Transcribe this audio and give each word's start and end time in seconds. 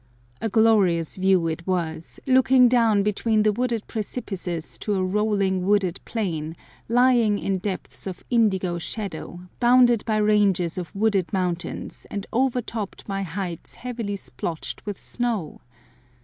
A 0.41 0.49
glorious 0.49 1.15
view 1.15 1.45
it 1.47 1.67
was, 1.67 2.19
looking 2.25 2.67
down 2.67 3.03
between 3.03 3.43
the 3.43 3.51
wooded 3.51 3.85
precipices 3.85 4.79
to 4.79 4.95
a 4.95 5.03
rolling 5.03 5.63
wooded 5.63 5.99
plain, 6.05 6.55
lying 6.89 7.37
in 7.37 7.59
depths 7.59 8.07
of 8.07 8.23
indigo 8.31 8.79
shadow, 8.79 9.41
bounded 9.59 10.03
by 10.05 10.17
ranges 10.17 10.79
of 10.79 10.89
wooded 10.95 11.31
mountains, 11.31 12.07
and 12.09 12.25
overtopped 12.33 13.05
by 13.05 13.21
heights 13.21 13.75
heavily 13.75 14.15
splotched 14.15 14.83
with 14.87 14.99
snow! 14.99 15.61